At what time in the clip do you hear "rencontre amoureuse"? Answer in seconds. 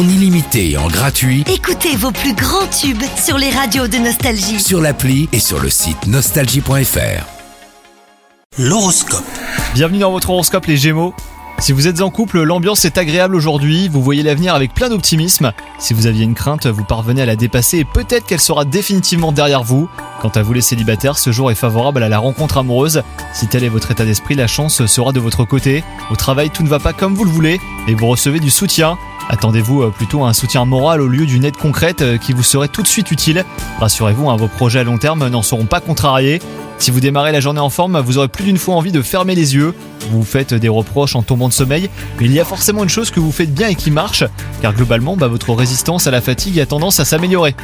22.18-23.02